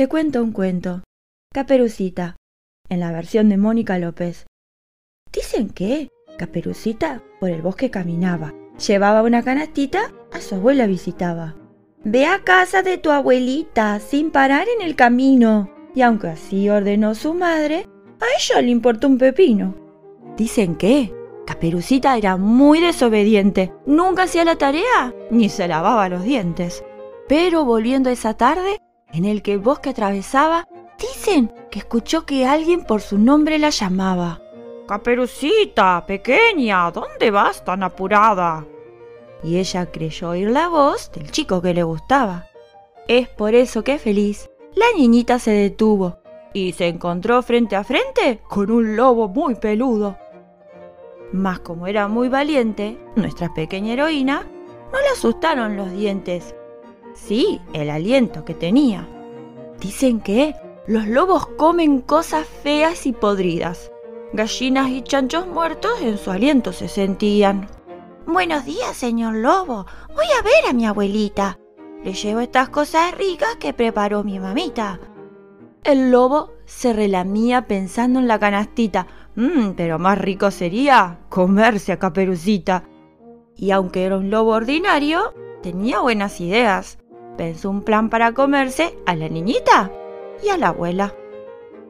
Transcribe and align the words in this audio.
Te 0.00 0.08
cuento 0.08 0.42
un 0.42 0.52
cuento. 0.52 1.02
Caperucita, 1.52 2.36
en 2.88 3.00
la 3.00 3.12
versión 3.12 3.50
de 3.50 3.58
Mónica 3.58 3.98
López. 3.98 4.46
Dicen 5.30 5.68
que 5.68 6.08
Caperucita 6.38 7.22
por 7.38 7.50
el 7.50 7.60
bosque 7.60 7.90
caminaba. 7.90 8.54
Llevaba 8.78 9.22
una 9.22 9.42
canastita, 9.42 10.10
a 10.32 10.40
su 10.40 10.54
abuela 10.54 10.86
visitaba. 10.86 11.54
Ve 12.02 12.24
a 12.24 12.42
casa 12.44 12.82
de 12.82 12.96
tu 12.96 13.10
abuelita 13.10 14.00
sin 14.00 14.30
parar 14.30 14.68
en 14.74 14.80
el 14.80 14.96
camino. 14.96 15.70
Y 15.94 16.00
aunque 16.00 16.28
así 16.28 16.70
ordenó 16.70 17.14
su 17.14 17.34
madre, 17.34 17.86
a 18.20 18.24
ella 18.38 18.62
le 18.62 18.70
importó 18.70 19.06
un 19.06 19.18
pepino. 19.18 19.74
Dicen 20.34 20.76
que 20.76 21.12
Caperucita 21.46 22.16
era 22.16 22.38
muy 22.38 22.80
desobediente. 22.80 23.70
Nunca 23.84 24.22
hacía 24.22 24.46
la 24.46 24.56
tarea 24.56 25.12
ni 25.30 25.50
se 25.50 25.68
lavaba 25.68 26.08
los 26.08 26.24
dientes. 26.24 26.82
Pero 27.28 27.66
volviendo 27.66 28.08
esa 28.08 28.32
tarde, 28.32 28.78
en 29.12 29.24
el 29.24 29.42
que 29.42 29.54
el 29.54 29.58
bosque 29.58 29.90
atravesaba, 29.90 30.66
dicen 30.98 31.52
que 31.70 31.80
escuchó 31.80 32.26
que 32.26 32.46
alguien 32.46 32.84
por 32.84 33.00
su 33.00 33.18
nombre 33.18 33.58
la 33.58 33.70
llamaba. 33.70 34.40
Caperucita, 34.86 36.04
pequeña, 36.06 36.90
¿dónde 36.90 37.30
vas 37.30 37.64
tan 37.64 37.82
apurada? 37.82 38.66
Y 39.42 39.58
ella 39.58 39.86
creyó 39.86 40.30
oír 40.30 40.50
la 40.50 40.68
voz 40.68 41.10
del 41.12 41.30
chico 41.30 41.62
que 41.62 41.74
le 41.74 41.82
gustaba. 41.82 42.46
Es 43.08 43.28
por 43.28 43.54
eso 43.54 43.84
que 43.84 43.98
feliz, 43.98 44.50
la 44.74 44.86
niñita 44.96 45.38
se 45.38 45.52
detuvo 45.52 46.18
y 46.52 46.72
se 46.72 46.88
encontró 46.88 47.42
frente 47.42 47.76
a 47.76 47.84
frente 47.84 48.40
con 48.48 48.70
un 48.70 48.96
lobo 48.96 49.28
muy 49.28 49.54
peludo. 49.54 50.16
Mas 51.32 51.60
como 51.60 51.86
era 51.86 52.08
muy 52.08 52.28
valiente, 52.28 52.98
nuestra 53.14 53.54
pequeña 53.54 53.92
heroína, 53.92 54.46
no 54.92 55.00
le 55.00 55.08
asustaron 55.12 55.76
los 55.76 55.92
dientes, 55.92 56.54
sí 57.14 57.60
el 57.72 57.90
aliento 57.90 58.44
que 58.44 58.54
tenía. 58.54 59.06
Dicen 59.80 60.20
que 60.20 60.54
los 60.86 61.06
lobos 61.06 61.46
comen 61.46 62.00
cosas 62.00 62.46
feas 62.46 63.06
y 63.06 63.12
podridas. 63.12 63.90
Gallinas 64.32 64.90
y 64.90 65.02
chanchos 65.02 65.46
muertos 65.46 66.00
en 66.02 66.16
su 66.16 66.30
aliento 66.30 66.72
se 66.72 66.88
sentían. 66.88 67.68
Buenos 68.26 68.64
días, 68.64 68.96
señor 68.96 69.34
lobo. 69.34 69.86
Voy 70.14 70.26
a 70.38 70.42
ver 70.42 70.66
a 70.68 70.72
mi 70.72 70.86
abuelita. 70.86 71.58
Le 72.04 72.12
llevo 72.12 72.40
estas 72.40 72.68
cosas 72.68 73.16
ricas 73.18 73.56
que 73.58 73.72
preparó 73.72 74.22
mi 74.22 74.38
mamita. 74.38 75.00
El 75.82 76.12
lobo 76.12 76.52
se 76.64 76.92
relamía 76.92 77.66
pensando 77.66 78.20
en 78.20 78.28
la 78.28 78.38
canastita. 78.38 79.06
Mmm, 79.34 79.70
pero 79.76 79.98
más 79.98 80.16
rico 80.16 80.50
sería 80.50 81.18
comerse 81.28 81.90
a 81.90 81.98
Caperucita. 81.98 82.84
Y 83.56 83.72
aunque 83.72 84.04
era 84.04 84.16
un 84.16 84.30
lobo 84.30 84.52
ordinario, 84.52 85.34
tenía 85.62 86.00
buenas 86.00 86.40
ideas. 86.40 86.99
Pensó 87.40 87.70
un 87.70 87.80
plan 87.80 88.10
para 88.10 88.32
comerse 88.32 88.98
a 89.06 89.16
la 89.16 89.26
niñita 89.26 89.90
y 90.44 90.50
a 90.50 90.58
la 90.58 90.68
abuela. 90.68 91.14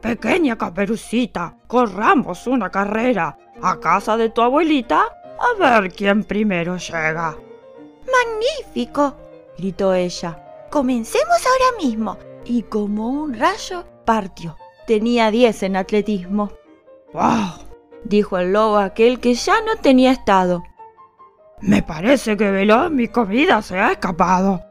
Pequeña 0.00 0.56
Caperucita, 0.56 1.56
corramos 1.66 2.46
una 2.46 2.70
carrera 2.70 3.36
a 3.60 3.80
casa 3.80 4.16
de 4.16 4.28
tu 4.28 4.40
abuelita 4.40 5.02
a 5.02 5.58
ver 5.58 5.92
quién 5.92 6.22
primero 6.22 6.76
llega. 6.76 7.36
¡Magnífico! 8.06 9.16
gritó 9.58 9.92
ella. 9.94 10.68
Comencemos 10.70 11.44
ahora 11.44 11.84
mismo. 11.84 12.18
Y 12.44 12.62
como 12.62 13.08
un 13.08 13.34
rayo 13.34 13.84
partió. 14.04 14.56
Tenía 14.86 15.32
diez 15.32 15.64
en 15.64 15.74
atletismo. 15.74 16.52
¡Wow! 17.12 17.66
dijo 18.04 18.38
el 18.38 18.52
lobo 18.52 18.76
aquel 18.76 19.18
que 19.18 19.34
ya 19.34 19.60
no 19.62 19.74
tenía 19.74 20.12
estado. 20.12 20.62
Me 21.60 21.82
parece 21.82 22.36
que 22.36 22.52
Velón 22.52 22.94
mi 22.94 23.08
comida 23.08 23.60
se 23.60 23.80
ha 23.80 23.90
escapado. 23.90 24.70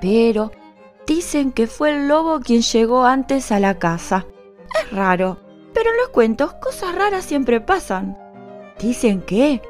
Pero 0.00 0.50
dicen 1.06 1.52
que 1.52 1.66
fue 1.66 1.90
el 1.90 2.08
lobo 2.08 2.40
quien 2.40 2.62
llegó 2.62 3.04
antes 3.04 3.52
a 3.52 3.60
la 3.60 3.78
casa. 3.78 4.26
Es 4.82 4.92
raro, 4.92 5.38
pero 5.74 5.90
en 5.90 5.96
los 5.96 6.08
cuentos 6.10 6.54
cosas 6.54 6.94
raras 6.94 7.24
siempre 7.24 7.60
pasan. 7.60 8.16
Dicen 8.78 9.22
que 9.22 9.60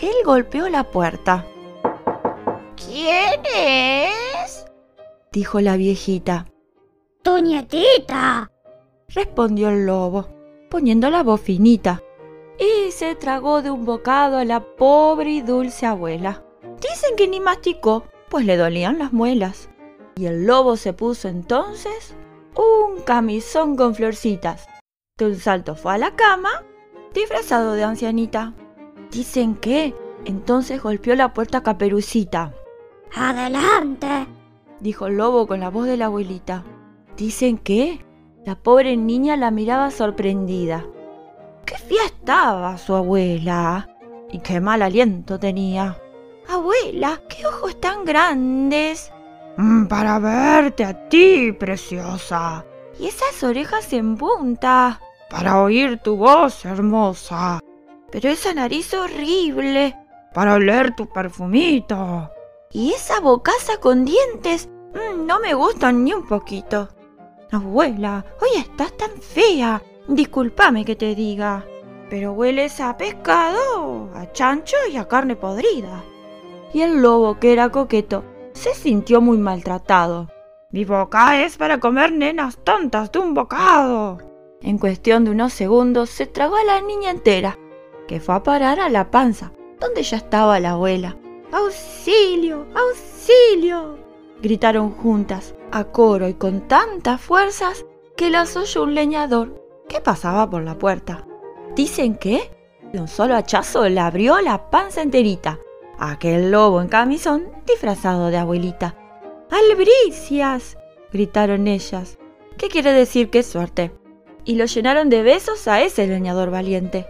él 0.00 0.14
golpeó 0.24 0.68
la 0.68 0.84
puerta. 0.84 1.46
¿Quién 2.76 3.40
es? 3.54 4.66
dijo 5.32 5.60
la 5.60 5.76
viejita. 5.76 6.46
Tu 7.22 7.38
nietita, 7.38 8.50
respondió 9.08 9.70
el 9.70 9.86
lobo, 9.86 10.28
poniendo 10.70 11.10
la 11.10 11.22
voz 11.22 11.40
finita. 11.40 12.02
Y 12.58 12.92
se 12.92 13.14
tragó 13.14 13.62
de 13.62 13.70
un 13.70 13.84
bocado 13.84 14.38
a 14.38 14.44
la 14.44 14.60
pobre 14.60 15.30
y 15.30 15.40
dulce 15.40 15.86
abuela. 15.86 16.44
Dicen 16.80 17.16
que 17.16 17.26
ni 17.26 17.40
masticó, 17.40 18.04
pues 18.28 18.44
le 18.44 18.56
dolían 18.56 18.98
las 18.98 19.12
muelas. 19.12 19.70
Y 20.16 20.26
el 20.26 20.46
lobo 20.46 20.76
se 20.76 20.92
puso 20.92 21.28
entonces 21.28 22.14
un 22.56 23.02
camisón 23.02 23.76
con 23.76 23.94
florcitas. 23.94 24.66
De 25.18 25.26
un 25.26 25.36
salto 25.36 25.74
fue 25.74 25.94
a 25.94 25.98
la 25.98 26.16
cama, 26.16 26.64
disfrazado 27.12 27.72
de 27.72 27.84
ancianita. 27.84 28.54
Dicen 29.10 29.54
que 29.54 29.94
entonces 30.24 30.82
golpeó 30.82 31.14
la 31.14 31.32
puerta 31.32 31.62
Caperucita. 31.62 32.52
adelante, 33.14 34.26
Dijo 34.80 35.06
el 35.06 35.16
lobo 35.16 35.46
con 35.46 35.60
la 35.60 35.70
voz 35.70 35.86
de 35.86 35.96
la 35.96 36.06
abuelita. 36.06 36.64
Dicen 37.16 37.58
que 37.58 38.04
la 38.44 38.56
pobre 38.56 38.96
niña 38.96 39.36
la 39.36 39.50
miraba 39.50 39.90
sorprendida. 39.90 40.84
¡Qué 41.64 41.76
fea 41.78 42.04
estaba 42.04 42.76
su 42.76 42.94
abuela! 42.94 43.88
Y 44.30 44.40
qué 44.40 44.60
mal 44.60 44.82
aliento 44.82 45.38
tenía. 45.38 45.96
Abuela, 46.48 47.22
qué 47.28 47.46
ojos 47.46 47.80
tan 47.80 48.04
grandes. 48.04 49.13
Mm, 49.56 49.86
para 49.86 50.18
verte 50.18 50.84
a 50.84 51.08
ti, 51.08 51.52
preciosa. 51.52 52.64
Y 52.98 53.06
esas 53.06 53.42
orejas 53.42 53.92
en 53.92 54.16
punta. 54.16 55.00
Para 55.30 55.60
oír 55.62 55.98
tu 55.98 56.16
voz, 56.16 56.64
hermosa. 56.64 57.60
Pero 58.10 58.28
esa 58.28 58.54
nariz 58.54 58.92
horrible. 58.94 59.96
Para 60.32 60.54
oler 60.54 60.94
tu 60.94 61.08
perfumito. 61.08 62.30
Y 62.70 62.92
esa 62.92 63.20
bocaza 63.20 63.78
con 63.78 64.04
dientes. 64.04 64.68
mm, 64.94 65.26
no 65.26 65.40
me 65.40 65.54
gustan 65.54 66.04
ni 66.04 66.12
un 66.12 66.26
poquito. 66.26 66.88
Abuela, 67.50 68.24
hoy 68.40 68.60
estás 68.60 68.96
tan 68.96 69.10
fea. 69.20 69.82
Discúlpame 70.08 70.84
que 70.84 70.96
te 70.96 71.14
diga. 71.14 71.64
Pero 72.10 72.32
hueles 72.32 72.80
a 72.80 72.96
pescado, 72.96 74.10
a 74.14 74.30
chancho 74.32 74.76
y 74.90 74.96
a 74.96 75.08
carne 75.08 75.36
podrida. 75.36 76.02
Y 76.72 76.82
el 76.82 77.00
lobo, 77.00 77.38
que 77.38 77.52
era 77.52 77.70
coqueto, 77.70 78.24
se 78.54 78.74
sintió 78.74 79.20
muy 79.20 79.36
maltratado. 79.36 80.30
Mi 80.70 80.84
boca 80.84 81.42
es 81.44 81.58
para 81.58 81.78
comer 81.78 82.12
nenas 82.12 82.56
tontas 82.64 83.12
de 83.12 83.18
un 83.18 83.34
bocado. 83.34 84.18
En 84.62 84.78
cuestión 84.78 85.24
de 85.24 85.32
unos 85.32 85.52
segundos 85.52 86.08
se 86.08 86.26
tragó 86.26 86.56
a 86.56 86.64
la 86.64 86.80
niña 86.80 87.10
entera, 87.10 87.58
que 88.08 88.20
fue 88.20 88.34
a 88.34 88.42
parar 88.42 88.80
a 88.80 88.88
la 88.88 89.10
panza, 89.10 89.52
donde 89.78 90.02
ya 90.02 90.16
estaba 90.16 90.58
la 90.60 90.70
abuela. 90.70 91.16
¡Auxilio! 91.52 92.66
¡Auxilio! 92.74 93.98
gritaron 94.40 94.90
juntas, 94.90 95.54
a 95.70 95.84
coro 95.84 96.28
y 96.28 96.34
con 96.34 96.66
tantas 96.68 97.20
fuerzas 97.20 97.84
que 98.16 98.30
las 98.30 98.56
oyó 98.56 98.84
un 98.84 98.94
leñador 98.94 99.62
que 99.88 100.00
pasaba 100.00 100.48
por 100.48 100.62
la 100.62 100.78
puerta. 100.78 101.26
Dicen 101.76 102.16
que 102.16 102.50
de 102.92 103.00
un 103.00 103.08
solo 103.08 103.34
hachazo 103.34 103.88
le 103.88 104.00
abrió 104.00 104.40
la 104.40 104.70
panza 104.70 105.02
enterita 105.02 105.58
aquel 105.98 106.50
lobo 106.50 106.80
en 106.80 106.88
camisón 106.88 107.44
disfrazado 107.66 108.30
de 108.30 108.36
abuelita. 108.36 108.94
¡Albricias! 109.50 110.76
gritaron 111.12 111.68
ellas. 111.68 112.18
¿Qué 112.56 112.68
quiere 112.68 112.92
decir 112.92 113.30
qué 113.30 113.42
suerte? 113.42 113.92
Y 114.44 114.56
lo 114.56 114.64
llenaron 114.66 115.08
de 115.10 115.22
besos 115.22 115.68
a 115.68 115.82
ese 115.82 116.06
leñador 116.06 116.50
valiente. 116.50 117.06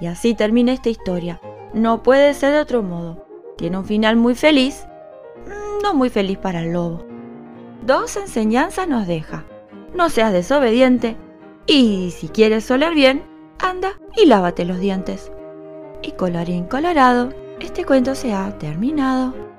Y 0.00 0.06
así 0.06 0.34
termina 0.34 0.72
esta 0.72 0.88
historia. 0.88 1.40
No 1.74 2.02
puede 2.02 2.34
ser 2.34 2.52
de 2.52 2.60
otro 2.60 2.82
modo. 2.82 3.26
Tiene 3.56 3.78
un 3.78 3.84
final 3.84 4.16
muy 4.16 4.34
feliz, 4.34 4.86
mm, 5.46 5.82
no 5.82 5.94
muy 5.94 6.08
feliz 6.08 6.38
para 6.38 6.60
el 6.60 6.72
lobo. 6.72 7.04
Dos 7.84 8.16
enseñanzas 8.16 8.88
nos 8.88 9.06
deja. 9.06 9.44
No 9.94 10.10
seas 10.10 10.32
desobediente 10.32 11.16
y 11.66 12.12
si 12.12 12.28
quieres 12.28 12.70
oler 12.70 12.94
bien, 12.94 13.22
anda 13.58 14.00
y 14.16 14.24
lávate 14.24 14.64
los 14.64 14.80
dientes. 14.80 15.30
Y 16.00 16.12
colorín 16.12 16.64
colorado, 16.64 17.34
este 17.60 17.84
cuento 17.84 18.14
se 18.14 18.32
ha 18.32 18.56
terminado. 18.58 19.57